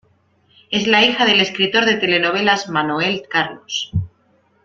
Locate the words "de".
1.85-1.93